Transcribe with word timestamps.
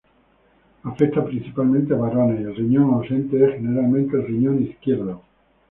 Afecta 0.83 1.23
principalmente 1.23 1.93
a 1.93 1.97
varones 1.97 2.39
y 2.39 2.43
el 2.45 2.55
riñón 2.55 2.91
ausente 2.91 3.35
es 3.45 3.51
generalmente 3.53 4.17
el 4.17 4.25
riñón 4.25 4.63
izquierdo. 4.63 5.21